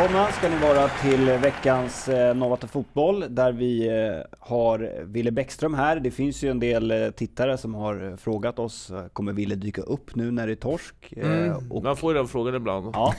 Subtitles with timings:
[0.00, 5.74] Välkomna ska ni vara till veckans eh, Novata Fotboll där vi eh, har Ville Bäckström
[5.74, 6.00] här.
[6.00, 10.14] Det finns ju en del eh, tittare som har frågat oss, kommer Ville dyka upp
[10.14, 11.12] nu när det är torsk?
[11.16, 12.90] Mm, och, Man får ju den frågan ibland.
[12.94, 13.14] ja.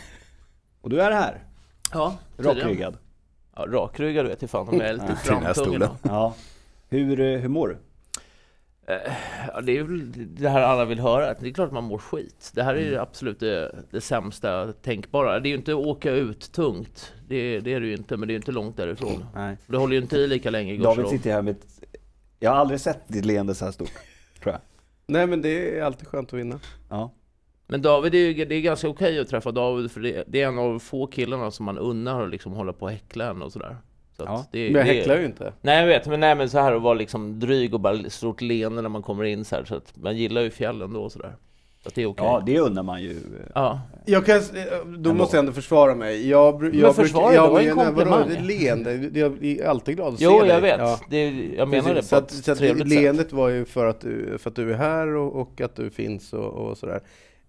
[0.82, 1.44] och du är här,
[1.94, 2.58] Ja, tydligen.
[2.58, 2.98] rakryggad.
[3.56, 5.96] Ja, rakryggad vet jag fan om jag är lite Nej, till den här framtung idag.
[6.04, 6.36] Ja.
[6.90, 7.78] Hur, hur mår du?
[9.54, 11.34] Ja, det är väl det här alla vill höra.
[11.34, 12.52] Det är klart man mår skit.
[12.56, 12.90] Det här är Mm.
[12.92, 15.40] ju absolut det, det sämsta tänkbara.
[15.40, 17.14] Det är ju inte att åka ut tungt.
[17.28, 19.26] Det, det är det ju inte, men det är ju inte långt därifrån.
[19.36, 19.58] Nej.
[19.68, 21.10] Det håller ju inte i lika länge, David gudskelov.
[21.10, 21.68] sitter här med ett,
[22.40, 23.92] Jag har aldrig sett ditt leende så här stort,
[24.44, 24.62] tror jag.
[25.08, 26.60] Nej men det är alltid skönt att vinna.
[26.90, 27.12] Ja.
[27.68, 30.42] Men David, det är, ju, det är ganska okej att träffa David, för det, det
[30.42, 33.42] är en av få killarna som man unnar att liksom hålla på och häckla en
[33.42, 33.78] och sådär.
[34.18, 34.46] Så att Ja.
[34.52, 35.54] det, Men jag det- häcklar ju inte.
[35.62, 38.42] Nej jag vet, men, nej, men så här att vara liksom dryg och bara stort
[38.42, 41.12] leende när man kommer in så här, så att man gillar ju fjällen då och
[41.12, 41.36] sådär.
[41.84, 42.26] Så att det är okej.
[42.26, 43.18] ja, det undrar man ju.
[43.56, 43.82] Ja.
[44.06, 44.42] Jag kan,
[44.98, 46.30] då måste jag ändå försvara mig.
[46.30, 48.30] Jag, jag försvara, ja, det var en men vadå, komplimang.
[48.30, 49.20] det är leende.
[49.20, 50.50] Jag är alltid glad att se Jo, dig.
[50.50, 50.80] jag vet.
[50.80, 51.00] Ja.
[51.10, 51.94] Det, jag menar Precis.
[51.94, 53.02] det på så att, ett så att trevligt sätt.
[53.02, 55.90] leendet var ju för att du, för att du är här och, och att du
[55.90, 57.00] finns och, och sådär.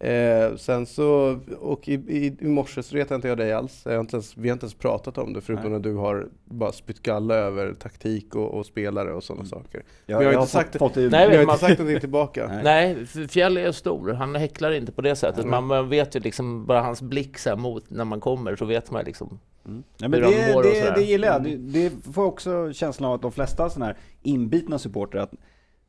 [0.03, 3.83] Eh, sen så, och i, i, i morse så retade inte jag dig alls.
[3.85, 5.77] Jag har inte ens, vi har inte ens pratat om det förutom Nej.
[5.77, 9.83] att du har bara spytt galla över taktik och, och spelare och sådana saker.
[10.07, 11.47] Jag, Men jag har jag inte sagt- fått, fått det Nej, Jag har vet inte
[11.47, 12.61] man- sagt någonting tillbaka.
[12.65, 13.07] Nej.
[13.07, 14.13] Fjäll är stor.
[14.13, 15.45] Han häcklar inte på det sättet.
[15.45, 15.51] Nej.
[15.51, 18.91] Man, man vet ju liksom bara hans blick så mot när man kommer så vet
[18.91, 19.39] man liksom.
[19.67, 19.83] Mm.
[19.97, 20.95] Ja, men hur han det, det, sådär.
[20.95, 21.45] det gillar jag.
[21.45, 25.33] Det, det får också känslan av att de flesta sådana här inbitna supportrar att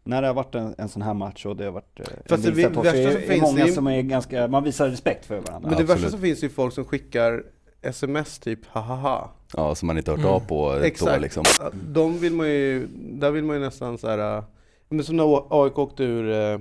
[0.03, 2.41] när det har varit en, en sån här match och det har varit eh, en
[2.41, 5.25] det så värsta är, som finns många är ju- som är ganska, man visar respekt
[5.25, 5.69] för varandra.
[5.69, 6.11] Men det värsta absolut.
[6.11, 7.43] som finns är ju folk som skickar
[7.81, 9.29] sms typ hahaha.
[9.55, 10.31] Ja, som man inte hört Mm.
[10.31, 11.17] av på ett Exakt.
[11.17, 11.43] år liksom.
[11.87, 14.37] De vill man ju, där vill man ju nästan så här.
[14.37, 14.43] äh,
[14.89, 16.59] Men som när AIK åkte ur eh,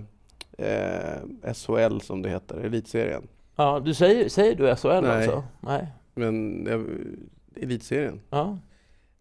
[0.68, 3.22] eh, SHL som det heter, elitserien.
[3.56, 5.10] Ja, du säger, säger du SHL Nej.
[5.16, 5.44] alltså?
[5.60, 5.86] Nej.
[6.14, 8.20] Men eh, elitserien.
[8.30, 8.58] Ja.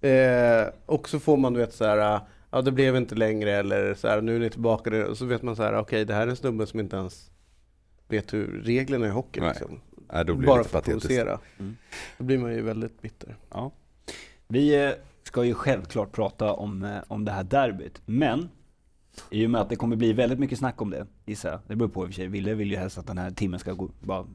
[0.07, 2.19] Eh, och så får man du vet så här.
[2.51, 5.07] Ja det blev inte längre eller så här, nu är ni tillbaka.
[5.07, 7.31] Och så vet man så här, okej det här är en snubbe som inte ens
[8.07, 9.49] vet hur reglerna i hockey Nej.
[9.49, 9.79] liksom.
[10.13, 11.39] Nej, då blir Bara för att provocera.
[11.59, 11.77] Mm.
[12.17, 13.35] Då blir man ju väldigt bitter.
[13.49, 13.71] Ja.
[14.47, 14.91] Vi eh,
[15.23, 18.49] ska ju självklart prata om, eh, om det här derbyt, men
[19.29, 21.59] i och med att det kommer bli väldigt mycket snack om det, gissar jag.
[21.67, 22.27] Det beror på i och för sig.
[22.27, 24.27] Ville vill ju helst att den här timmen ska gå, bara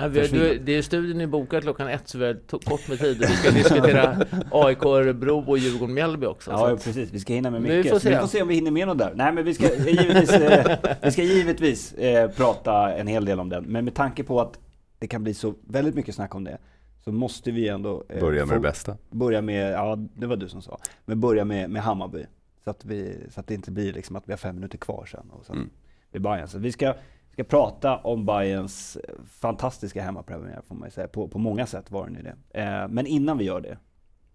[0.00, 2.34] Nej, vi, du, det är studien är bokad klockan ett så vi har
[2.64, 3.18] kort med tid.
[3.18, 4.16] Vi ska diskutera
[4.50, 6.50] AIK Örebro och Djurgården Mjällby också.
[6.50, 7.10] så Ja, att- precis.
[7.12, 7.92] Vi ska hinna med Men vi mycket.
[7.92, 8.20] får Så vi se.
[8.20, 9.12] får se om vi hinner med något där.
[9.14, 13.48] Nej, men vi ska givetvis, eh, vi ska givetvis eh, prata en hel del om
[13.48, 13.64] den.
[13.64, 14.58] Men med tanke på att
[14.98, 16.58] det kan bli så väldigt mycket snack om det,
[17.04, 18.96] så måste vi ändå eh, Börja med få- det bästa.
[19.10, 22.24] Börja med, ja det var du som sa, men börja med, med Hammarby.
[22.64, 25.06] Så att, vi, så att det inte blir liksom att vi har fem minuter kvar
[25.10, 25.30] sen.
[25.30, 25.70] Och sen Mm.
[26.10, 26.48] blir Bayern.
[26.48, 26.94] Så vi ska,
[27.36, 31.08] ska prata om Bayerns fantastiska hemmapremiär får man ju säga.
[31.08, 32.60] På, på många sätt var den ju det.
[32.60, 33.78] Eh, men innan vi gör det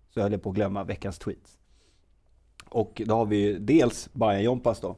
[0.10, 1.58] så höll jag på att glömma veckans tweets.
[2.70, 4.98] Och då har vi ju dels Bayern Jompas då,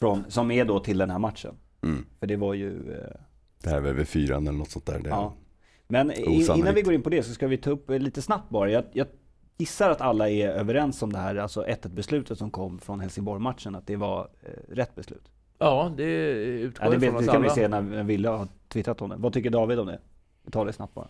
[0.00, 1.54] från, som är då till den här matchen.
[1.82, 2.06] Mm.
[2.20, 3.10] För det var ju eh,
[3.62, 5.02] Det här är väl fyran eller något sånt där.
[5.04, 5.34] Ja.
[5.88, 6.14] Men i-
[6.58, 8.70] innan vi går in på det så ska vi ta upp lite snabbt bara.
[8.70, 9.06] Jag, jag
[9.58, 13.74] gissar att alla är överens om det här, alltså 1-1 beslutet som kom från Helsingborg-matchen,
[13.74, 15.30] att det var eh, rätt beslut.
[15.58, 16.04] Ja, det
[16.40, 19.16] utgår Ja, det, vet, oss det kan vi se när Wille har twittrat om det.
[19.18, 19.98] Vad tycker David om det?
[20.44, 21.08] Vi tar det snabbt bara.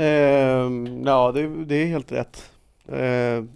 [0.00, 2.50] Ehm, ja, det, det är helt rätt.
[2.88, 3.48] Ehm,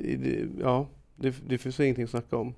[0.00, 0.86] i- det, ja,
[1.16, 2.54] det, det finns ingenting att snacka om.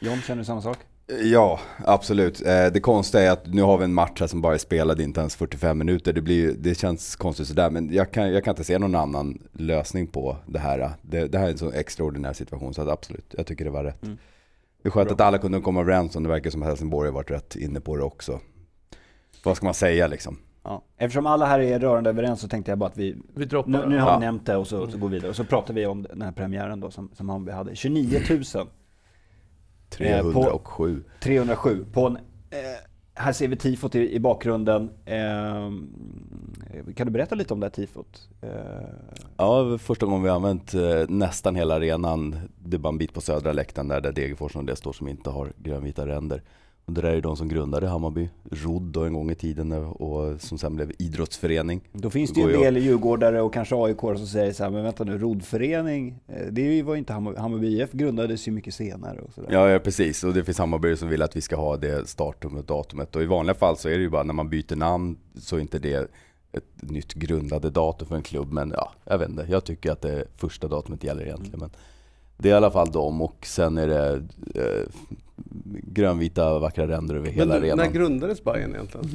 [0.00, 0.78] John, känner du samma sak?
[1.22, 2.40] Ja, absolut.
[2.46, 5.00] Eh, Det konstiga är att nu har vi en match här som bara är spelad
[5.00, 6.12] inte ens 45 minuter.
[6.12, 9.38] Det, blir, det känns konstigt sådär, men jag kan, jag kan inte se någon annan
[9.52, 10.90] lösning på det här.
[11.02, 13.84] Det, det här är en så extraordinär situation, så att absolut, jag tycker det var
[13.84, 14.02] rätt.
[14.02, 14.18] Mm.
[14.82, 15.14] Det är skönt Bra.
[15.14, 17.80] att alla kunde komma överens om det verkar som att Helsingborg har varit rätt inne
[17.80, 18.40] på det också.
[19.44, 20.38] Vad ska man säga liksom?
[20.64, 20.84] Ja.
[20.96, 23.86] Eftersom alla här är rörande överens så tänkte jag bara att vi Vi droppar nu,
[23.86, 24.18] nu har Ja.
[24.18, 25.30] vi nämnt det och så, så går vi vidare.
[25.30, 27.76] Och så pratar vi om den här premiären då som, som Hammarby hade.
[27.76, 28.20] 29
[28.54, 28.66] 000
[29.90, 31.04] 307.
[31.20, 32.20] 307 på en, eh,
[33.14, 34.90] här ser vi tifot i, i bakgrunden.
[35.04, 35.70] Eh,
[36.94, 38.28] kan du berätta lite om det här tifot?
[38.40, 38.50] Eh,
[39.36, 42.36] Ja, det första gången vi har använt eh, nästan hela arenan.
[42.58, 45.08] Det är bara en bit på södra läktaren där, där Degerfors och det står som
[45.08, 46.42] inte har grönvita ränder.
[46.84, 50.58] Och det där är de som grundade Hammarby, Rodd en gång i tiden och som
[50.58, 51.80] sen blev idrottsförening.
[51.92, 54.70] då finns det ju en ju del djurgårdare och kanske AIK som säger så här,
[54.70, 58.74] men vänta nu, roddförening, eh, det var ju inte Hammarby, Hammarby IF grundades ju mycket
[58.74, 59.48] senare och sådär.
[59.52, 62.68] Ja, ja precis, och det finns Hammarby som vill att vi ska ha det startdatumet,
[62.68, 63.16] datumet.
[63.16, 65.60] Och i vanliga fall så är det ju bara när man byter namn så är
[65.60, 66.10] inte det
[66.52, 68.52] ett nytt grundade datum för en klubb.
[68.52, 71.60] Men ja, jag vet inte, jag tycker att det första datumet gäller egentligen.
[71.60, 71.70] Men
[72.36, 74.22] det är i alla fall dem och sen är det
[74.54, 74.86] eh,
[75.82, 77.78] grönvita vackra ränder över hela arenan.
[77.78, 79.06] när grundades Bayern egentligen?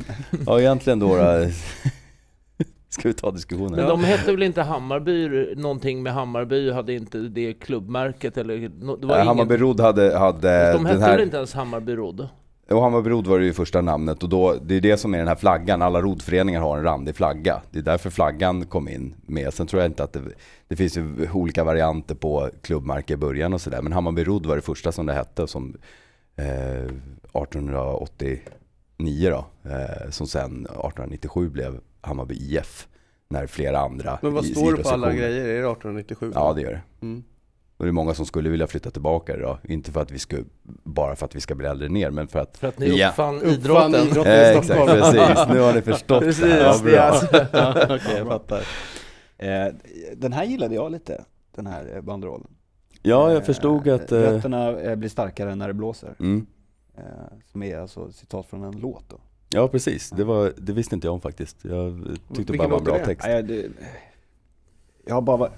[0.46, 1.18] Ja, egentligen då,
[2.90, 3.72] Ska vi ta diskussionen?
[3.76, 8.58] Men de hette väl inte Hammarby, någonting med Hammarby, hade inte det klubbmärket eller?
[8.58, 11.12] Det var Eh, ingen, Hammarby Rodd hade, hade de hette här...
[11.12, 12.28] väl inte ens Hammarby Rodd?
[12.70, 15.18] Och Hammarby Rodd var det ju första namnet och då, det är det som är
[15.18, 17.62] den här flaggan, alla roddföreningar har en randig flagga.
[17.72, 19.54] Det är därför flaggan kom in med.
[19.54, 20.22] Sen tror jag inte att det,
[20.68, 23.82] det finns ju olika varianter på klubbmärke i början och sådär.
[23.82, 25.78] Men Hammarby Rodd var det första som det hette som
[26.38, 29.46] 1889 då.
[29.72, 32.88] Eh, som sen 1897 blev Hammarby IF.
[33.30, 35.46] När flera andra Men vad i- står det på alla grejer?
[35.46, 36.32] Är det 1897?
[36.36, 36.82] Ja det gör det.
[37.02, 37.24] Mm.
[37.78, 39.58] Och det är många som skulle vilja flytta tillbaka idag.
[39.64, 40.38] Inte för att vi ska,
[40.84, 43.10] bara för att vi ska bli äldre ner, men för att För att ni Ja.
[43.10, 44.08] uppfann Uppfann idrotten?
[44.08, 45.48] idrotten i Eh, exakt, precis.
[45.50, 46.62] Nu har ni förstått Precis, det här.
[46.64, 47.22] Ja, bra.
[47.54, 48.62] Ja, Okej, jag fattar.
[49.38, 49.68] Eh,
[50.16, 51.24] den här gillade jag lite,
[51.56, 52.48] den här eh, banderollen.
[53.08, 54.12] Ja, jag förstod Eh, att...
[54.12, 56.16] eh, Rötterna eh, blir starkare när det blåser.
[56.20, 56.46] Mm.
[57.52, 59.18] Som är alltså citat från en låt då.
[59.50, 60.10] Ja, precis.
[60.10, 61.66] Det, var, det visste inte jag om faktiskt.
[61.66, 62.04] Jag
[62.36, 63.06] tyckte Vilken bara det var en bra det?
[63.06, 63.28] text.
[63.28, 63.66] Jag, det,
[65.06, 65.52] jag har bara...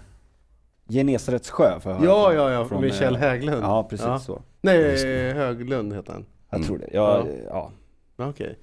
[0.89, 3.63] Genesarets sjö får jag Ja, ja, ja, från, med Kjell Hägglund.
[3.63, 4.19] Ja, precis Ja.
[4.19, 4.41] så.
[4.61, 6.25] Nej, Höglund heter han.
[6.49, 6.67] Jag Mm.
[6.67, 6.89] tror det.
[6.91, 7.27] Jag, Ja.
[7.47, 7.71] ja.
[8.17, 8.57] Ja, Okej.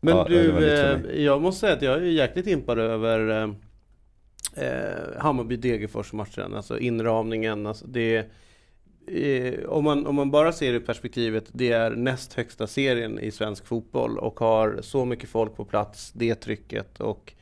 [0.00, 3.54] Men Ja, du, för jag måste säga att jag är jäkligt impad över
[4.56, 6.54] eh, Hammarby-Degerfors-matchen.
[6.54, 7.66] Alltså inramningen.
[7.66, 8.26] Alltså det,
[9.06, 13.18] eh, om, man, om man bara ser det i perspektivet, det är näst högsta serien
[13.18, 17.34] i svensk fotboll och har så mycket folk på plats, det trycket och,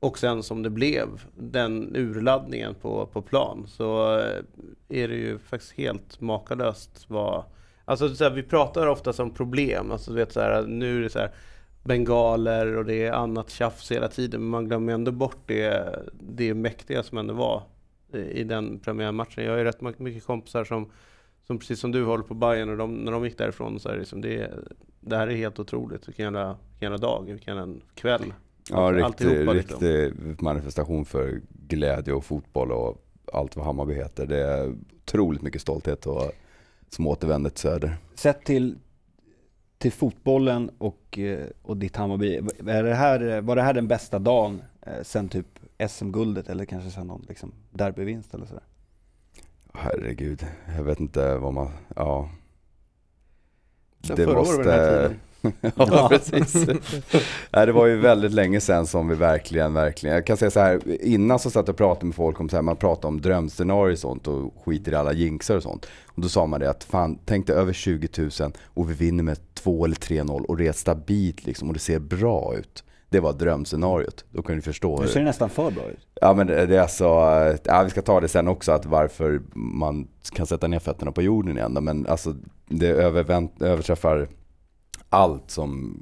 [0.00, 4.42] och sen som det blev, den urladdningen på, på plan, så eh,
[4.88, 7.44] är det ju faktiskt helt makalöst vad
[7.88, 11.02] Alltså så här, vi pratar ofta om problem, alltså du vet så här, nu är
[11.02, 11.30] det så här
[11.86, 16.54] bengaler och det är annat tjafs hela tiden, men man glömmer ändå bort det, det
[16.54, 17.62] mäktiga som ändå var
[18.12, 19.44] i, i den premiärmatchen.
[19.44, 20.90] Jag har ju rätt my- mycket kompisar som,
[21.46, 23.92] som precis som du håller på Bayern och de, när de gick därifrån så är
[23.92, 24.50] det liksom, det,
[25.00, 28.32] det här är helt otroligt, vilken jävla, vilken jävla dag, vilken en kväll.
[28.70, 29.54] Ja, riktig, liksom.
[29.54, 30.12] riktig
[30.42, 33.02] manifestation för glädje och fotboll och
[33.32, 34.26] allt vad Hammarby heter.
[34.26, 34.74] Det är
[35.04, 36.32] otroligt mycket stolthet och
[36.88, 37.96] som återvänder till Söder.
[38.14, 38.76] Sett till,
[39.78, 42.36] till fotbollen och, eh, och ditt Hammarby,
[42.66, 45.46] är det här, var det här den bästa dagen eh, sen typ
[45.88, 48.62] SM-guldet eller kanske sen någon liksom derbyvinst eller sådär?
[49.74, 50.46] Herregud,
[50.76, 52.30] jag vet inte vad man, ja.
[54.02, 55.20] Sen förra året vid den här tiden.
[55.76, 56.54] ja, precis.
[57.50, 60.60] Nej, det var ju väldigt länge sedan som vi verkligen, verkligen, jag kan säga så
[60.60, 63.20] här, innan så satt jag och pratade med folk om så här, man pratar om
[63.20, 65.86] drömscenarier och sånt och skiter i alla jinxar och sånt.
[66.06, 68.08] Och då sa man det att fan, tänk dig över 20
[68.40, 71.80] 000 och vi vinner med 2 eller 3-0 och det är stabilt liksom och det
[71.80, 72.84] ser bra ut.
[73.08, 74.24] Det var drömscenariot.
[74.30, 75.00] Då kan ni förstå.
[75.00, 76.06] Nu ser det nästan för bra ut.
[76.20, 77.04] Ja men det är alltså,
[77.64, 81.22] ja, vi ska ta det sen också att varför man kan sätta ner fötterna på
[81.22, 82.34] jorden igen men alltså
[82.68, 84.28] det övervänt, överträffar
[85.16, 85.98] allt som,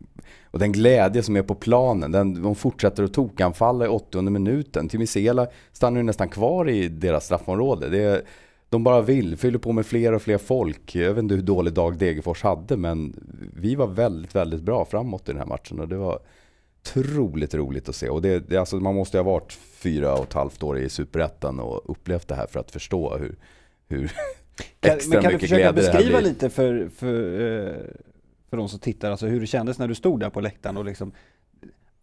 [0.50, 4.88] och den glädje som är på planen, den, de fortsätter att tokanfalla i 80 minuten.
[4.88, 7.88] Timisela stannar ju nästan kvar i deras straffområde.
[7.88, 8.22] Det är,
[8.68, 10.94] de bara vill, fyller på med fler och fler folk.
[10.94, 13.14] Jag vet inte hur dålig dag Degerfors hade men
[13.56, 16.18] vi var väldigt, väldigt bra framåt i den här matchen och det var
[16.80, 18.08] otroligt roligt att se.
[18.08, 20.88] Och det, det, alltså, man måste ju ha varit fyra och ett halvt år i
[20.88, 23.36] Superettan och upplevt det här för att förstå hur,
[23.88, 24.12] hur
[24.80, 26.30] Kan, extra men kan du mycket försöka glädje det här beskriva blir.
[26.30, 27.76] lite för, för, eh,
[28.54, 30.84] för de som tittar, alltså hur det kändes när du stod där på läktaren och
[30.84, 31.12] liksom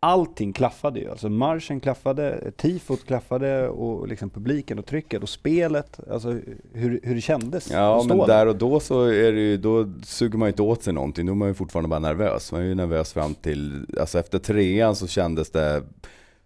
[0.04, 6.00] Allting klaffade ju, alltså marschen klaffade, tifot klaffade och liksom publiken och trycket och spelet,
[6.12, 6.30] alltså
[6.74, 10.38] hur, hur det kändes Ja men där och då så är det ju, då suger
[10.38, 11.26] man ju inte åt sig någonting.
[11.26, 12.52] Då är man ju fortfarande bara nervös.
[12.52, 15.84] Man är ju nervös fram till, alltså efter trean så kändes det,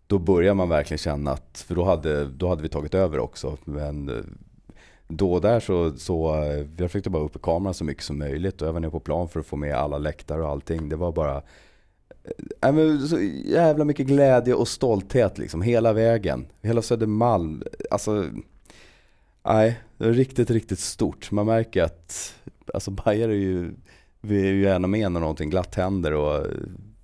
[0.07, 3.57] då börjar man verkligen känna att, för då hade, då hade vi tagit över också.
[3.63, 4.15] Men eh,
[5.07, 6.35] då och där så, så,
[6.77, 8.99] jag försökte bara upp i kameran så mycket som möjligt och jag var nere på
[8.99, 10.89] plan för att få med alla läktare och allting.
[10.89, 11.35] Det var bara,
[12.23, 16.45] eh, äh, men så jävla mycket glädje och stolthet liksom, hela vägen.
[16.61, 18.25] Hela Södermalm, alltså
[19.47, 21.31] Nej, det är riktigt, riktigt stort.
[21.31, 22.35] Man märker att,
[22.73, 23.73] alltså Bayer är ju,
[24.21, 26.47] vi är ju gärna med när någonting glatt händer och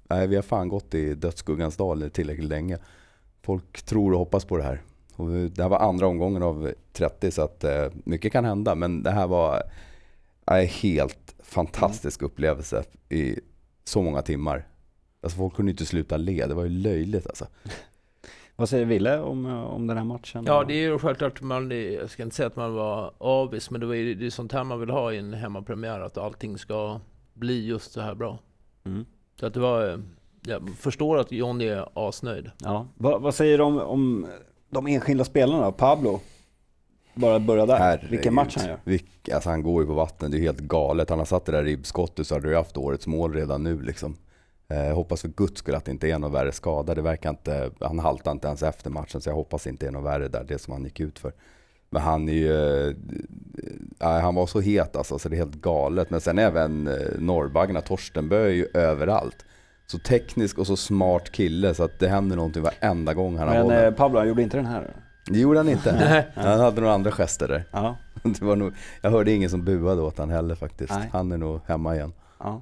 [0.09, 2.77] nej, vi har fan gått i dödsskuggans dal tillräckligt länge.
[3.41, 4.81] Folk tror och hoppas på det här.
[5.21, 9.03] Och det här var andra omgången av 30 så att eh, mycket kan hända men
[9.03, 9.63] det här var
[10.45, 13.39] en helt fantastisk upplevelse i
[13.83, 14.67] så många timmar.
[15.21, 17.47] Alltså folk kunde inte sluta le, det var ju löjligt alltså.
[18.55, 20.43] Vad säger Ville om, eh, om den här matchen?
[20.47, 23.81] Ja, det är ju självklart, man, jag ska inte säga att man var avis, men
[23.81, 26.57] det, var ju, det är sånt här man vill ha i en hemmapremiär, att allting
[26.57, 26.99] ska
[27.33, 28.39] bli just så här bra.
[28.83, 29.05] Mm.
[29.39, 29.97] Så att det var, eh,
[30.41, 32.51] jag förstår att Johnny är asnöjd.
[32.57, 32.87] Ja.
[32.97, 34.27] Vad, vad säger du om, om
[34.71, 35.71] de enskilda spelarna?
[35.71, 36.19] Pablo?
[37.13, 37.77] Bara börja där.
[37.77, 38.09] Herregud.
[38.09, 38.79] Vilken match han gör.
[38.83, 41.09] Vilk, alltså han går ju på vattnet, det är helt galet.
[41.09, 44.17] Han har satt det där ribbskottet så hade du haft årets mål redan nu liksom.
[44.67, 46.95] Eh, hoppas för guds skull att det inte är någon värre skada.
[46.95, 49.91] Det verkar inte, han haltar inte ens efter matchen så jag hoppas inte det är
[49.91, 51.33] något värre där, det som han gick ut för.
[51.89, 52.89] Men han är ju,
[53.99, 56.09] äh, han var så het alltså, så det är helt galet.
[56.09, 59.45] Men sen även eh, norrbaggarna, Torstenbö är ju överallt.
[59.91, 63.55] Så teknisk och så smart kille så att det händer någonting varenda gång han har
[63.55, 63.85] Men bollen.
[63.85, 64.93] eh, Pablo, han gjorde inte den här?
[65.25, 66.25] Det gjorde han inte.
[66.35, 67.63] Han hade några andra gester där.
[67.71, 67.95] Ja.
[68.23, 70.93] Det var nog, jag hörde ingen som buade åt han heller faktiskt.
[70.93, 71.09] Nej.
[71.13, 72.13] Han är nog hemma igen.
[72.39, 72.61] Ja.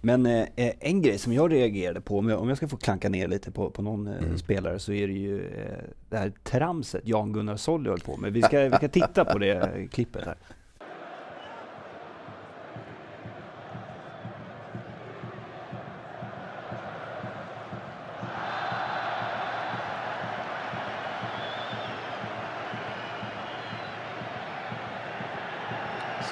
[0.00, 0.46] Men eh,
[0.80, 3.50] en grej som jag reagerade på, om jag, om jag ska få klanka ner lite
[3.50, 4.38] på, på någon eh, Mm.
[4.38, 8.32] spelare, så är det ju eh, det här tramset Jan-Gunnar Solli höll på med.
[8.32, 10.36] Vi ska, vi ska titta på det eh, klippet här.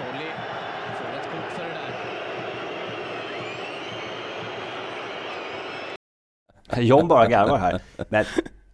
[0.07, 0.25] Solly
[0.99, 1.71] får ett kort för det
[6.77, 6.83] där.
[6.83, 7.81] John bara garvar här.
[8.09, 8.25] Men,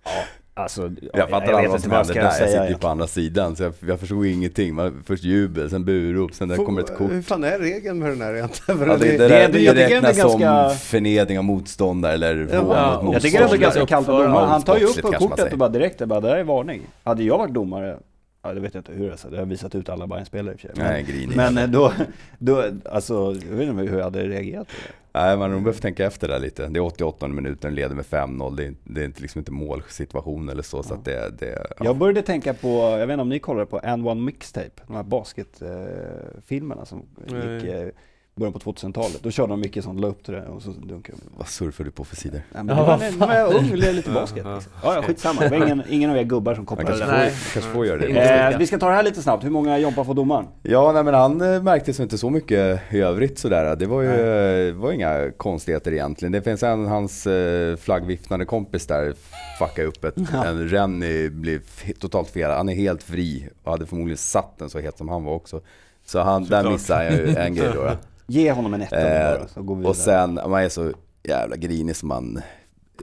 [0.05, 0.11] ja,
[0.55, 0.91] alltså.
[1.15, 2.23] Jag fattar aldrig vad som jag ska där.
[2.23, 4.75] Jag sitter ju på andra sidan så jag, jag förstod ingenting.
[4.75, 7.11] Man, först jubel, sen burop, sen där kommer ett kort.
[7.11, 8.81] Hur fan är regeln med den här egentligen?
[8.89, 12.13] Ja, det, det, det- det, jag det, det är räknas ganska- som förnedring av motståndare
[12.15, 13.59] eller Ja, hån ja, mot Jag tycker det är motståndare.
[13.75, 14.49] ganska kallt av domaren.
[14.49, 16.83] Han tar ju upp kortet och bara direkt, bara, det här är varning.
[17.05, 17.97] Hade jag varit domare,
[18.43, 20.53] ja det vet jag inte hur det är, så jag har visat ut alla Bayern-spelare
[20.53, 20.77] i och för sig.
[20.77, 21.37] Men, Nej, grinig.
[21.37, 21.93] men eh, då,
[22.39, 23.15] då, alltså,
[23.51, 24.95] jag vet inte hur jag hade reagerat på det.
[25.15, 26.67] Nej, man behövt tänka efter där lite.
[26.69, 28.57] Det är 88 minuten, leder med 5-0.
[28.57, 30.83] Det är, det är inte, liksom inte målsituation eller så.
[30.83, 31.85] så att det, det, ja.
[31.85, 34.97] Jag började tänka på, jag vet inte om ni kollade på And One Mixtape, de
[34.97, 37.55] här basketfilmerna som Nej.
[37.55, 37.89] gick eh,
[38.35, 39.19] början på 2000-talet.
[39.23, 41.31] Då körde de mycket sånt, la upp till det och så dunkade de.
[41.39, 42.41] Vad surfar du på för sidor?
[42.53, 44.43] Nej, men var när när jag var ung, lirade lite basket.
[44.45, 44.73] Ja, Liksom.
[44.83, 45.41] Ja, ja, skitsamma.
[45.41, 47.11] Det var ingen, ingen av er gubbar som kopplade kanske det.
[47.13, 47.33] får, Nej.
[47.53, 48.51] kanske får göra det.
[48.53, 49.45] Eh, vi ska ta det här lite snabbt.
[49.45, 50.47] Hur många jobbar för domaren?
[50.63, 53.77] Ja, nej, men han eh, märktes inte så mycket i övrigt sådär.
[53.77, 56.33] Det var ju eh, var inga konstigheter egentligen.
[56.33, 59.15] Det finns en, hans eh, flaggviftande kompis där
[59.59, 61.61] fuckade upp ett, en Rennie blev
[62.01, 62.51] totalt fel.
[62.51, 65.61] Han är helt fri och hade förmodligen satt den så het som han var också.
[66.07, 67.91] Så han, där missade jag ju en grej då.
[68.27, 69.91] Ge honom en etta Eh, bara, så går vi vidare.
[69.91, 70.93] och sen, man är så
[71.29, 72.41] jävla grinig som man,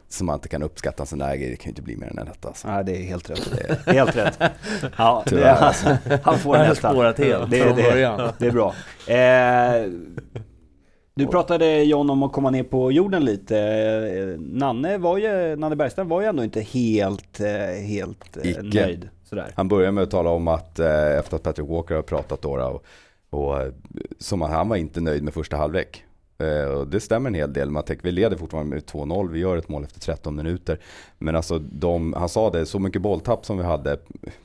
[0.09, 1.49] som man inte kan uppskatta en sån där grej.
[1.49, 2.67] Det kan ju inte bli mer än en etta alltså.
[2.67, 3.51] Nej, det är helt rätt.
[3.55, 4.39] Det är helt rätt.
[4.97, 5.45] Ja, det Tyvärr.
[5.45, 6.91] är, alltså, han får en etta.
[6.91, 8.31] spårat helt det, från det, början.
[8.39, 8.73] det är bra.
[9.07, 9.91] Eh,
[11.15, 13.57] du pratade John om att komma ner på jorden lite.
[13.59, 17.47] Eh, Nanne, var ju, Nanne Bergström var ju ändå inte helt, eh,
[17.85, 18.61] helt eh, Icke.
[18.85, 19.09] nöjd.
[19.23, 19.47] Sådär.
[19.55, 22.85] Han börjar med att tala om att efter att Patrick Walker har pratat då, och,
[23.29, 23.73] och eh,
[24.19, 26.03] som han var inte nöjd med första halvlek.
[26.37, 27.71] Eh, och det stämmer en hel del.
[27.71, 30.79] Man tänker, vi leder fortfarande med 2-0, vi gör ett mål efter 13 minuter.
[31.17, 33.97] Men alltså, de, han sa det, så mycket bolltapp som vi hade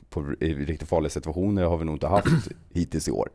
[0.09, 2.27] på, i riktigt farliga situationer har vi nog inte haft
[2.73, 3.29] hittills i år.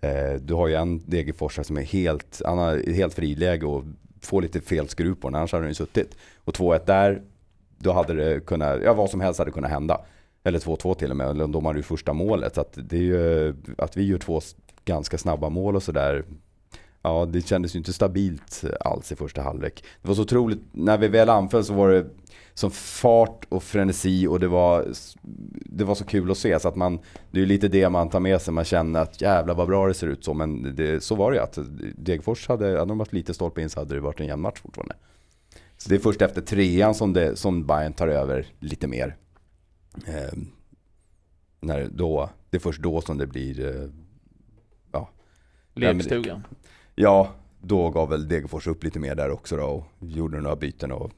[0.00, 3.84] Eh, du har ju en Degerforsare som är helt, han har helt friläge och
[4.20, 6.16] får lite fel skruv på den, annars hade den ju suttit.
[6.44, 7.22] Och 2-1 där,
[7.78, 10.00] då hade det kunnat, ja vad som helst hade kunnat hända.
[10.44, 12.54] Eller 2-2 till och med, eller de hade ju första målet.
[12.54, 14.40] Så att det är ju, att vi gör två
[14.84, 16.24] ganska snabba mål och sådär.
[17.02, 19.84] Ja, det kändes ju inte stabilt alls i första halvlek.
[20.02, 22.06] Det var så otroligt, när vi väl anföll så var det
[22.54, 24.86] som fart och frenesi och det var,
[25.66, 26.60] det var så kul att se.
[26.60, 26.98] Så att man,
[27.30, 29.88] det är ju lite det man tar med sig, man känner att jävlar vad bra
[29.88, 30.34] det ser ut så.
[30.34, 31.58] Men det, så var det ju att
[31.96, 34.60] Degerfors hade, hade de varit lite stolpe in så hade det varit en jämn match
[34.60, 34.94] fortfarande.
[35.76, 39.16] Så det är först efter trean som, det, som Bayern tar över lite mer.
[40.06, 40.38] Eh,
[41.60, 43.88] när då, det är först då som det blir, eh,
[45.74, 46.46] Lekstugan.
[46.94, 50.92] ja, då gav väl Degerfors upp lite mer där också då och gjorde några byten
[50.92, 51.12] och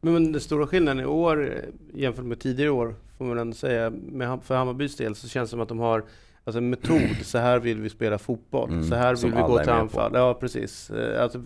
[0.00, 3.54] Men, men den stora skillnaden i år eh, jämfört med tidigare år får man ändå
[3.54, 6.04] säga, med, för Hammarbys del så känns det som att de har
[6.44, 7.16] alltså, en metod.
[7.22, 8.70] Så här vill vi spela fotboll.
[8.70, 9.72] Mm, så här vill vi gå till med på.
[9.72, 10.12] anfall.
[10.14, 10.90] Ja, precis.
[10.90, 11.42] Eh, Alltså,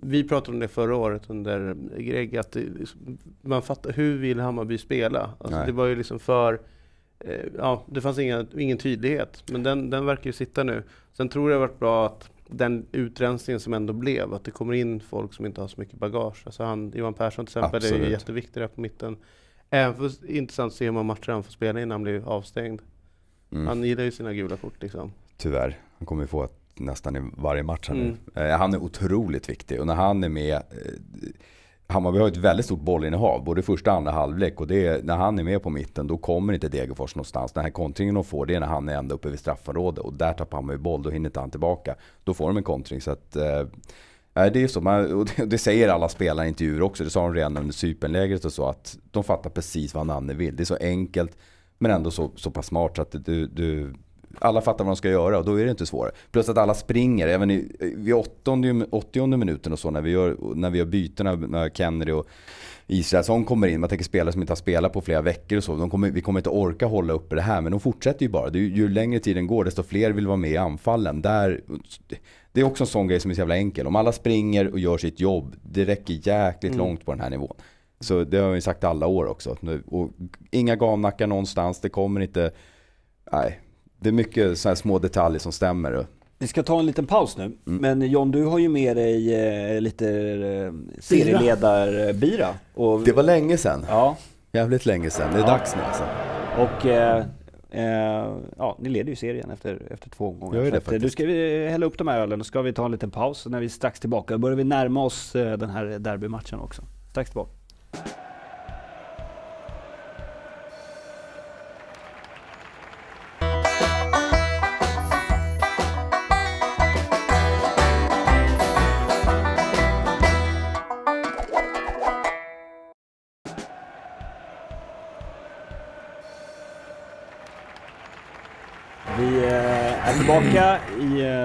[0.00, 2.64] vi pratade om det förra året under Greg, att det,
[3.40, 5.30] man fattar, hur vill Hammarby spela?
[5.38, 6.58] Alltså, det var ju liksom för, eh,
[7.58, 9.42] ja, det fanns inga, ingen tydlighet.
[9.52, 10.82] Men den, den verkar ju sitta nu.
[11.12, 14.50] Sen tror jag det har varit bra att den utrensningen som ändå blev, att det
[14.50, 16.42] kommer in folk som inte har så mycket bagage.
[16.46, 18.06] Alltså han, Johan Persson till exempel, är Absolut.
[18.06, 19.16] ju jätteviktig där på mitten.
[19.70, 22.80] Även för, intressant att se hur många matcher han får spela innan han blir avstängd.
[23.52, 25.12] mm, Han gillar ju sina gula kort liksom.
[25.36, 25.78] tyvärr.
[25.98, 28.16] Han kommer ju få nästan i varje match här Mm.
[28.34, 28.42] nu.
[28.42, 30.60] Eh, han är otroligt viktig och när han är med, eh,
[31.88, 35.16] Hammarby har ett väldigt stort bollinnehav, både första och andra halvlek och det är, när
[35.16, 37.52] han är med på mitten då kommer inte Degerfors någonstans.
[37.52, 40.14] Den här kontringen de får det är när han är ända uppe vid straffområdet och
[40.14, 41.94] där tappar Hammarby boll, då hinner inte han tillbaka.
[42.24, 43.62] Då får de en kontring så att eh,
[44.34, 44.80] det är ju så.
[44.80, 47.04] Man, och det, det säger alla spelare i intervjuer också.
[47.04, 48.68] Det sa de redan under Cypernlägret och så.
[48.68, 50.56] Att de fattar precis vad Nanne vill.
[50.56, 51.36] Det är så enkelt
[51.78, 53.94] men ändå så, så pass smart så att du, du
[54.38, 56.12] alla fattar vad de ska göra och då är det inte svårare.
[56.30, 60.36] Plus att alla springer, även i, vid 80, 80 minuten och så när vi gör,
[60.54, 62.26] när vi gör bytena, när Kennedy och
[62.86, 65.76] Israelsson kommer in, man tänker spelare som inte har spelat på flera veckor och så,
[65.76, 68.50] de kommer, vi kommer inte orka hålla uppe det här, men de fortsätter ju bara.
[68.50, 71.22] Ju ju längre tiden går, desto fler vill vara med i anfallen.
[71.22, 71.60] Där,
[72.52, 73.86] det är också en sån grej som är så jävla enkel.
[73.86, 76.86] Om alla springer och gör sitt jobb, det räcker jäkligt Mm.
[76.86, 77.56] långt på den här nivån.
[78.00, 79.56] Så det har vi sagt alla år också.
[79.86, 80.10] Och
[80.50, 82.50] inga gamnackar någonstans, det kommer inte...
[83.32, 83.60] Nej,
[84.00, 86.06] det är mycket sådana här små detaljer som stämmer.
[86.38, 87.58] Vi ska ta en liten paus nu, Mm.
[87.98, 89.34] men John du har ju med dig
[89.74, 90.72] eh, lite eh,
[91.02, 92.48] serieledarbira.
[92.74, 93.86] Och, Det var länge sedan.
[93.88, 94.16] Ja,
[94.52, 95.28] Jävligt länge sedan.
[95.32, 95.46] Det är Ja.
[95.46, 96.02] dags nu alltså.
[96.58, 97.24] och eh,
[97.70, 100.54] eh, ja, ni leder ju serien efter, efter två omgångar.
[100.56, 101.12] Gör det eh, Nu faktiskt.
[101.12, 103.46] ska vi hälla upp de här ölen och ska vi ta en liten paus.
[103.46, 106.82] När vi är strax tillbaka börjar vi närma oss eh, den här derbymatchen också.
[107.10, 107.50] Strax tillbaka.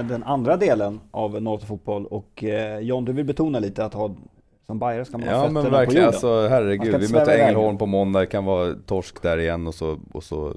[0.03, 4.15] Den andra delen av Norrbotten Fotboll och eh, John, du vill betona lite att ha
[4.65, 6.13] som bajare ska man ha Ja fötterna men på verkligen, jorden.
[6.13, 6.95] alltså herregud.
[7.01, 7.37] Vi möter.
[7.39, 10.55] Ängelholm på måndag, det kan vara torsk där igen och så, och så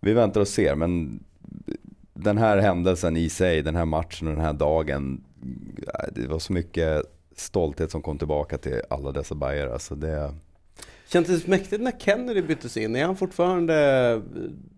[0.00, 1.20] Vi väntar och ser men
[2.14, 5.24] Den här händelsen i sig, den här matchen och den här dagen
[5.86, 7.02] äh, Det var så mycket
[7.36, 9.72] stolthet som kom tillbaka till alla dessa bajare.
[9.72, 10.34] Alltså det,
[11.12, 12.96] Kändes det mäktigt när Kennedy byttes in?
[12.96, 14.22] Är han fortfarande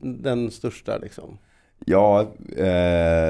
[0.01, 1.39] den största liksom?
[1.87, 2.27] Ja, eh,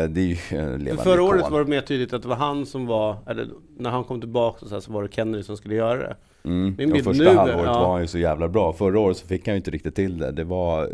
[0.08, 2.66] det är ju en levande förra året var det mer tydligt att det var han
[2.66, 5.74] som var, eller när han kom tillbaka så, här, så var det Kennedy som skulle
[5.74, 6.16] göra det.
[6.44, 6.74] Mm.
[6.78, 7.80] Min bild första nu halvåret ja.
[7.80, 8.72] var han ju så jävla bra.
[8.72, 10.32] Förra året så fick han ju inte riktigt till det.
[10.32, 10.88] Det var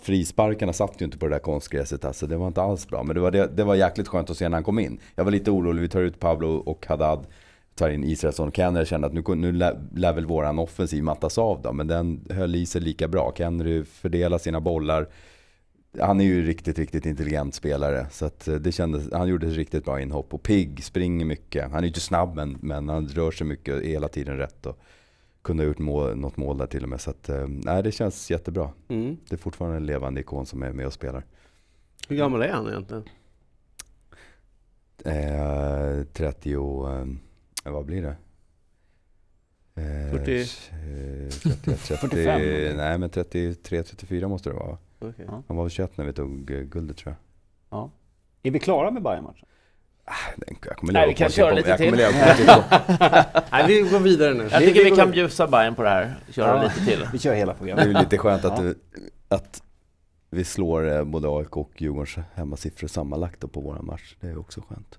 [0.00, 2.26] Frisparkarna satt ju inte på det där konstgräset alltså.
[2.26, 3.02] Det var inte alls bra.
[3.02, 4.98] Men det var, det, det var jäkligt skönt att se när han kom in.
[5.14, 5.82] Jag var lite orolig.
[5.82, 7.26] Vi tar ut Pablo och Haddad.
[7.74, 8.80] Tar in Israelsson och Kenner.
[8.80, 11.72] Jag kände att nu, nu lär, lär väl våran offensiv mattas av då.
[11.72, 13.32] Men den höll i sig lika bra.
[13.36, 15.06] Kenner fördelar sina bollar.
[16.00, 18.06] Han är ju riktigt, riktigt intelligent spelare.
[18.10, 20.34] Så att eh, det kändes, han gjorde ett riktigt bra inhopp.
[20.34, 21.64] Och pigg, springer mycket.
[21.64, 24.66] Han är ju inte snabb men, men han rör sig mycket, är hela tiden rätt.
[24.66, 24.78] Och
[25.42, 27.00] kunde ha gjort mål, något mål där till och med.
[27.00, 28.70] Så att, eh, nej, det känns jättebra.
[28.88, 29.16] Mm.
[29.28, 31.24] Det är fortfarande en levande ikon som är med och spelar.
[32.08, 33.04] Hur gammal är han egentligen?
[35.04, 38.16] Eh, 30, eh, vad blir det?
[39.82, 40.40] Eh, 40?
[40.40, 40.46] eh,
[41.28, 42.76] 31, 30, 45.
[42.76, 44.78] nej men 33, 34 måste det vara.
[45.08, 45.24] Okej.
[45.28, 45.42] Ja.
[45.48, 47.14] Han var väl 21 när vi tog eh, guldet tror
[47.70, 47.78] jag.
[47.78, 47.90] Ja.
[48.42, 49.48] Är vi klara med Bayern-matchen?
[50.36, 51.94] Den- Jag kommer Nej, vi kan på- köra jag lite till.
[53.52, 54.48] Nej, vi går vidare nu.
[54.52, 56.14] Jag Vi- tycker vi går kan bjussa Bayern på det här.
[56.30, 56.62] Köra Ja.
[56.62, 57.08] lite till.
[57.12, 57.86] Vi kör hela Det är programmet.
[57.86, 58.64] ju lite skönt att, Ja.
[58.64, 58.74] du,
[59.28, 59.62] att
[60.30, 64.16] vi slår eh, både AIK och Djurgårdens hemmasiffror sammanlagt på våran match.
[64.20, 64.98] Det är också skönt.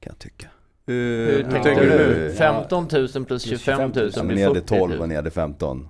[0.00, 0.46] Kan jag tycka.
[0.86, 1.80] Hur tänkte Ja.
[1.80, 1.96] du Ja.
[1.96, 2.34] nu?
[2.38, 5.00] 15 000 plus 25 000 Ja, men ni blir hade 40 12 000.
[5.00, 5.88] och ni hade 15.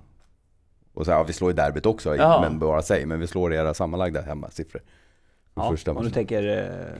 [0.99, 2.41] Och så, ja, vi slår i derbyt också, Ja.
[2.41, 3.05] men bara säg.
[3.05, 4.81] Men vi slår era sammanlagda hemmasiffror.
[5.55, 6.95] Ja, första om du tänker eh,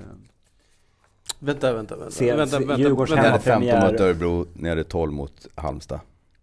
[1.39, 2.11] Vänta, vänta, vänta.
[2.11, 3.15] Se- vänta, se- vänta, vänta.
[3.15, 3.91] hade 15 hemmapremiär.
[3.91, 5.99] mot Örebro, hade 12 mot Halmstad.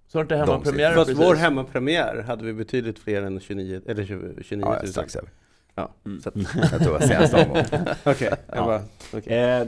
[0.09, 1.25] Så har inte De hemmapremiär Fast precis?
[1.27, 4.79] vår hemmapremiär hade vi betydligt fler än 29, eller 20, 29 Ja, 000.
[4.83, 5.31] ja, strax över.
[5.75, 5.91] Ja,
[6.23, 7.65] så att- Jag tror det var senaste omgången.
[8.05, 8.65] Okej, jag Ja.
[8.67, 9.39] bara, okej.
[9.39, 9.67] Eh, eh,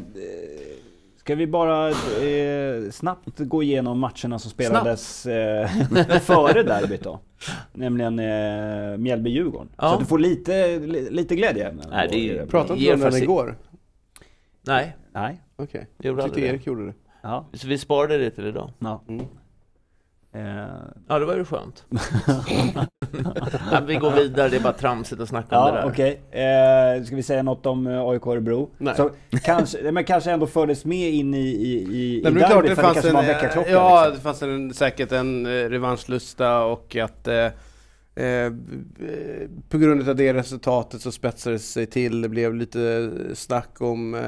[1.28, 5.68] ska vi bara eh, snabbt gå igenom matcherna som spelades eh,
[6.20, 7.20] före derbyt då?
[7.72, 9.68] Nämligen eh, Mjällby-Djurgården.
[9.76, 9.88] Ja.
[9.88, 11.86] Så att du får lite, li, lite glädjeämnen.
[11.90, 12.46] Nej, det är.
[12.46, 13.56] Pratade inte om den igår?
[14.62, 15.42] Nej, Nej.
[15.56, 15.86] Okej.
[15.96, 16.94] det gjorde Jag tyckte Erik gjorde det.
[17.22, 17.46] Ja.
[17.52, 18.72] Så vi sparade det till idag.
[18.78, 19.02] ja.
[19.08, 19.26] Mm.
[20.32, 20.68] Eh,
[21.08, 21.84] Ja, det var ju skönt.
[23.86, 25.88] vi går vidare, det är bara tramsigt att snacka om det där.
[25.88, 26.20] okej.
[26.30, 28.70] Eh, ska vi säga något om eh, AIK Örebro?
[28.78, 28.94] Nej.
[28.96, 29.10] Så
[29.44, 32.76] kanske, men kanske ändå fördes med in i, i, i, i Nej, klart, derbyt det
[32.76, 33.70] för det fanns kanske en, var en väckarklocka.
[33.70, 34.14] ja, liksom.
[34.16, 37.44] det fanns en, säkert en eh, revanschlusta och att eh,
[38.24, 38.52] eh,
[39.68, 42.20] på grund av det resultatet så spetsade det sig till.
[42.20, 44.20] Det blev lite snack om eh,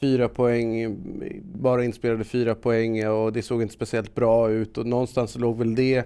[0.00, 0.96] fyra poäng,
[1.42, 5.74] bara inspelade fyra poäng och det såg inte speciellt bra ut och någonstans låg väl
[5.74, 6.04] det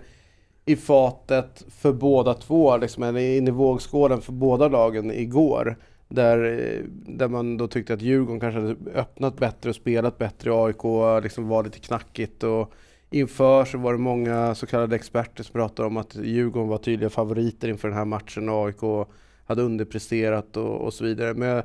[0.66, 5.76] i fatet för båda två, liksom, eller in i vågskålen för båda lagen igår.
[6.08, 6.84] Där, eh,
[7.16, 11.22] där man då tyckte att Djurgården kanske hade öppnat bättre och spelat bättre och AIK
[11.22, 12.42] liksom var lite knackigt.
[12.42, 12.72] Och
[13.10, 17.10] inför så var det många så kallade experter som pratade om att Djurgården var tydliga
[17.10, 19.08] favoriter inför den här matchen och AIK
[19.44, 21.34] hade underpresterat och, och så vidare.
[21.34, 21.64] Men jag,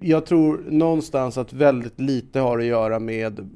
[0.00, 3.50] jag tror någonstans att väldigt lite har att göra med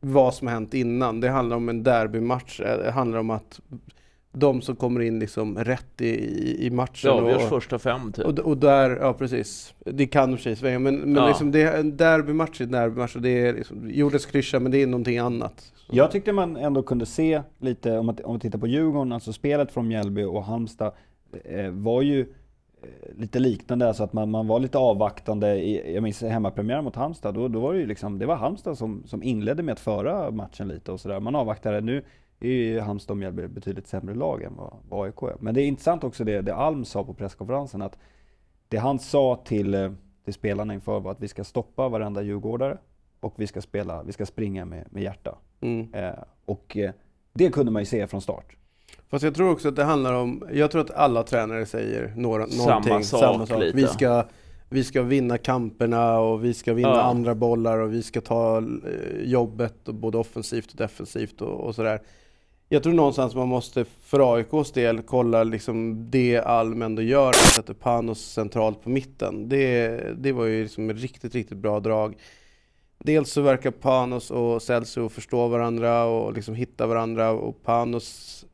[0.00, 1.20] vad som har hänt innan.
[1.20, 2.60] Det handlar om en derbymatch.
[2.60, 3.60] Det handlar om att
[4.32, 7.10] de som kommer in liksom rätt i, i, matchen.
[7.10, 8.24] Det avgörs och, första fem typ.
[8.26, 9.74] och, och där, ja precis.
[9.84, 11.28] Det kan i och för sig svänga, men, men Ja.
[11.28, 14.72] liksom det är en derbymatch är en derbymatch och det är liksom, jordens klyscha, men
[14.72, 15.72] det är någonting annat.
[15.90, 19.32] Jag tyckte man ändå kunde se lite, om man, om man tittar på Djurgården, alltså
[19.32, 20.92] spelet från Mjällby och Halmstad
[21.44, 22.26] eh, var ju eh,
[23.16, 25.54] lite liknande, alltså att man, man var lite avvaktande.
[25.54, 28.78] I, jag minns hemmapremiären mot Halmstad, då, då var det ju liksom, det var Halmstad
[28.78, 31.20] som, som inledde med att föra matchen lite och sådär.
[31.20, 32.04] Man avvaktade, nu
[32.40, 35.36] är ju Halmstad och Mjällby betydligt sämre lag än vad, vad AIK är.
[35.40, 37.98] Men det är intressant också det, det Alm sa på presskonferensen, att
[38.68, 39.92] det han sa till, eh,
[40.24, 42.78] till spelarna inför var att vi ska stoppa varenda djurgårdare
[43.20, 45.38] och vi ska spela, vi ska springa med, med hjärta.
[45.60, 45.94] Mm.
[45.94, 46.14] Eh,
[46.44, 46.92] och eh,
[47.32, 48.57] det kunde man ju se från start.
[49.10, 52.46] Fast jag tror också att det handlar om, jag tror att alla tränare säger några,
[52.46, 53.76] Samma någonting, sak lite.
[53.76, 54.24] Vi ska,
[54.68, 57.00] vi ska vinna kamperna och vi ska vinna Ja.
[57.00, 61.74] andra bollar och vi ska ta eh, jobbet och både offensivt och defensivt och, och
[61.74, 62.02] sådär.
[62.68, 67.36] Jag tror någonstans man måste för AIKs del kolla liksom det Alm ändå gör, att
[67.36, 69.48] sätta Panos centralt på mitten.
[69.48, 72.16] Det, det var ju liksom ett riktigt, riktigt bra drag.
[72.98, 78.44] Dels så verkar Panos och Celso förstå varandra och liksom hitta varandra och Panos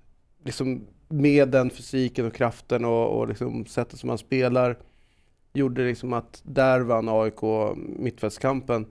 [0.44, 4.76] liksom med den fysiken och kraften och, och liksom sättet som han spelar
[5.52, 7.42] gjorde liksom att där vann AIK
[7.98, 8.86] mittfältskampen.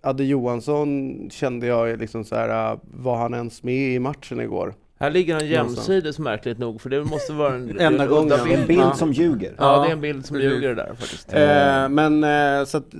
[0.00, 4.74] Adde Johansson kände jag liksom så här, äh, var han ens med i matchen igår?
[4.98, 7.70] Här ligger han jämsides märkligt nog, för det måste vara en...
[7.80, 8.28] Enda en gången.
[8.28, 9.54] Det är en bild som ljuger.
[9.58, 11.32] Ja, Ja, det är en bild som ljuger där faktiskt.
[11.32, 12.90] Eh, men eh, så att,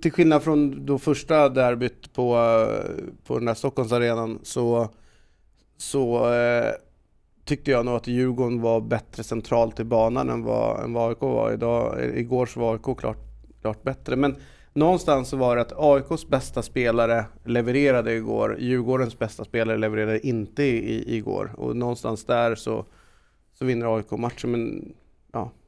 [0.00, 4.88] till skillnad från då första derbyt på, eh, på den där Stockholmsarenan så,
[5.80, 6.72] så eh,
[7.44, 11.20] tyckte jag nog att Djurgården var bättre centralt i banan än vad, än vad AIK
[11.20, 11.52] var.
[11.52, 13.18] Idag, igår så var AIK klart,
[13.60, 14.16] klart bättre.
[14.16, 14.36] Men
[14.72, 18.56] någonstans så var det att AIKs bästa spelare levererade igår.
[18.58, 21.54] Djurgårdens bästa spelare levererade inte i, i, igår.
[21.56, 22.84] Och någonstans där så,
[23.52, 24.50] så vinner AIK matchen.
[24.50, 24.92] Men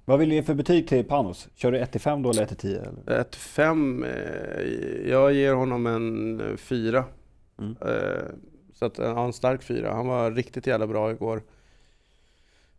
[0.04, 1.48] Vad vill du ge för betyg till Panos?
[1.54, 2.88] Kör du 1-5 då eller 1-10?
[3.06, 3.20] Eller?
[3.20, 7.04] Ett fem, eh, jag ger honom en eh, fyra.
[7.58, 7.76] Mm.
[7.80, 8.51] Eh,
[8.82, 9.94] så att har en stark fyra.
[9.94, 11.42] Han var riktigt jävla bra igår.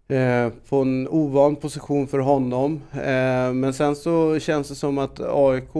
[0.08, 2.82] Eh, på en ovan position för honom.
[2.94, 5.76] Eh, men sen så känns det som att AIK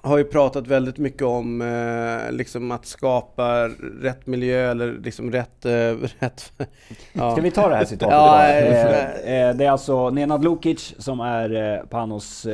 [0.00, 3.68] har ju pratat väldigt mycket om eh, liksom att skapa
[4.02, 5.64] rätt miljö eller liksom rätt...
[5.64, 5.70] Eh,
[6.18, 6.52] rätt
[7.12, 7.32] ja.
[7.32, 11.82] Ska vi ta det här citatet Ja, eh, Det är alltså Nenad Lukic som är
[11.90, 12.46] Panos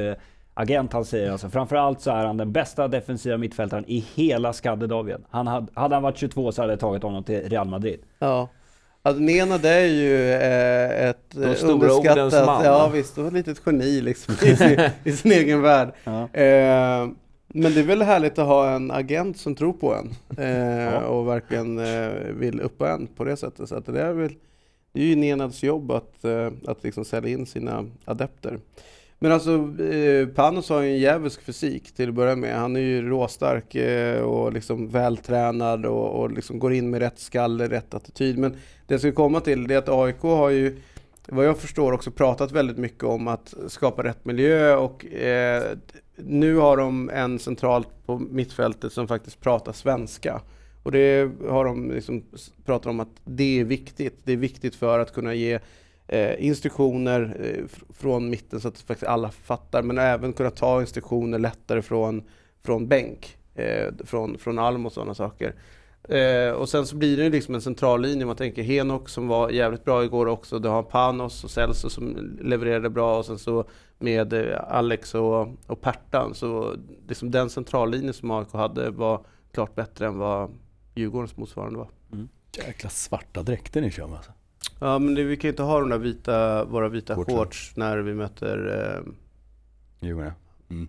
[0.59, 0.93] agent.
[0.93, 5.25] Han säger alltså framförallt så är han den bästa defensiva mittfältaren i hela Skandinavien.
[5.31, 8.01] Han hade, hade han varit 22 så hade jag tagit honom till Real Madrid.
[8.19, 8.49] Ja.
[9.03, 13.63] Alltså Nenad är ju eh, ett De stora underskattat, man, ja visst, och ett litet
[13.67, 15.93] geni liksom i sin, i sin egen värld.
[16.05, 16.23] Ja.
[16.23, 17.09] Eh,
[17.55, 21.01] men det är väl härligt att ha en agent som tror på en eh, Ja.
[21.01, 23.69] och verkligen eh, vill upp en på det sättet.
[23.69, 24.35] Så att det är väl
[24.93, 28.59] det är ju Nenads jobb att, eh, att liksom sälja in sina adepter.
[29.19, 32.59] Men alltså eh, Panos har ju en djävulsk fysik till att börja med.
[32.59, 37.19] Han är ju råstark eh, och liksom vältränad och, och liksom går in med rätt
[37.19, 38.39] skalle, rätt attityd.
[38.39, 38.53] Men
[38.87, 40.77] det jag ska komma till det är att AIK har ju
[41.29, 45.63] vad jag förstår också pratat väldigt mycket om att skapa rätt miljö och eh,
[46.17, 50.41] nu har de en centralt på mittfältet som faktiskt pratar svenska.
[50.83, 52.25] Och det har de liksom
[52.65, 54.21] pratat om att det är viktigt.
[54.25, 55.59] Det är viktigt för att kunna ge
[56.09, 59.83] eh, instruktioner eh, från mitten så att faktiskt alla fattar.
[59.83, 62.23] Men även kunna ta instruktioner lättare från,
[62.63, 65.55] från bänk, eh, från, från Alm och sådana saker.
[66.09, 68.27] Eh, och sen så blir det liksom en central linje.
[68.27, 70.59] Man tänker Henok som var jävligt bra igår också.
[70.59, 73.65] Du har Panos och Celso som levererade bra och sen så
[73.99, 76.35] med eh, Alex och, och Pertan.
[76.35, 76.77] Så
[77.09, 80.51] liksom den centrallinjen som AIK hade var klart bättre än vad
[80.95, 81.89] Djurgårdens motsvarande var.
[82.13, 82.29] Mm.
[82.57, 84.33] Jäkla svarta dräkter ni kör med alltså.
[84.81, 87.37] Ja men det, vi kan ju inte ha de där vita, våra vita Shortsen.
[87.37, 89.13] shorts när vi möter eh,
[90.01, 90.33] Jo, ja.
[90.71, 90.89] Mm.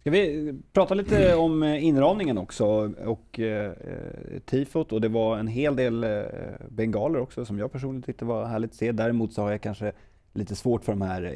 [0.00, 2.66] Ska vi prata lite om eh, inramningen också
[3.04, 6.22] och eh, eh, tifot och det var en hel del eh,
[6.68, 8.92] bengaler också som jag personligen tyckte var härligt att se.
[8.92, 9.92] Däremot så har jag kanske
[10.32, 11.32] lite svårt för de här eh,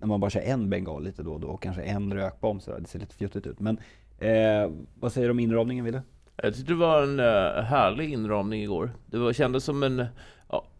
[0.00, 2.70] när man bara kör en bengal lite då och då och kanske en rökbomb så
[2.70, 2.80] där.
[2.80, 3.60] det ser lite fjuttigt ut.
[3.60, 3.78] Men
[4.18, 6.02] eh, vad säger du om inramningen Wille?
[6.42, 8.90] Jag tyckte det var en uh, härlig inramning igår.
[9.06, 10.06] Det var, kändes som en...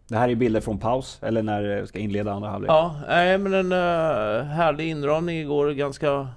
[0.07, 2.71] Det här är bilder från paus eller när det ska inleda andra halvlek.
[2.71, 5.71] Ja, nej, men en uh, härlig inramning igår.
[5.71, 6.27] Ganska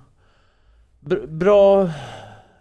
[1.00, 1.90] br- bra,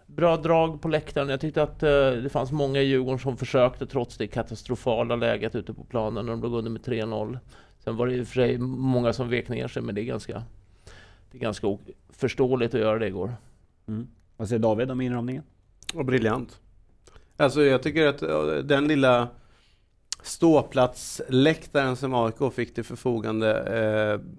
[0.06, 1.30] bra drag på läktaren.
[1.30, 5.56] Jag tyckte att eh, det fanns många i Djurgården som försökte trots det katastrofala läget
[5.56, 7.39] ute på planen när de låg under med 3-0.
[7.84, 10.06] Sen var det i och för sig många som vek ner sig, men det är
[10.06, 10.43] ganska,
[11.32, 11.78] det är ganska
[12.10, 13.34] förståeligt att göra det igår.
[13.88, 14.08] Mm.
[14.38, 15.43] Vad säger David om inramningen?
[15.93, 16.60] och briljant.
[17.38, 19.28] Alltså jag tycker att eh, den lilla
[20.23, 24.36] ståplatsläktaren som AIK fick till förfogande eh,